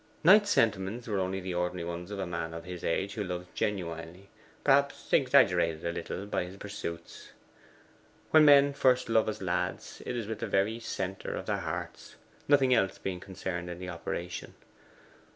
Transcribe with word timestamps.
Knight's 0.23 0.49
sentiments 0.49 1.07
were 1.07 1.19
only 1.19 1.39
the 1.39 1.53
ordinary 1.53 1.87
ones 1.87 2.09
of 2.09 2.17
a 2.17 2.25
man 2.25 2.55
of 2.55 2.63
his 2.63 2.83
age 2.83 3.13
who 3.13 3.23
loves 3.23 3.45
genuinely, 3.53 4.29
perhaps 4.63 5.13
exaggerated 5.13 5.85
a 5.85 5.91
little 5.91 6.25
by 6.25 6.43
his 6.43 6.57
pursuits. 6.57 7.33
When 8.31 8.43
men 8.43 8.73
first 8.73 9.09
love 9.09 9.29
as 9.29 9.43
lads, 9.43 10.01
it 10.03 10.17
is 10.17 10.25
with 10.25 10.39
the 10.39 10.47
very 10.47 10.79
centre 10.79 11.35
of 11.35 11.45
their 11.45 11.57
hearts, 11.57 12.15
nothing 12.47 12.73
else 12.73 12.97
being 12.97 13.19
concerned 13.19 13.69
in 13.69 13.77
the 13.77 13.89
operation. 13.89 14.55